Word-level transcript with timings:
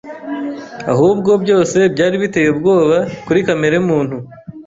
ahubwo 0.93 1.31
byose 1.43 1.77
byari 1.93 2.15
biteye 2.23 2.47
ubwoba 2.51 2.97
kuri 3.25 3.39
kamere 3.47 3.77
muntu 3.87 4.17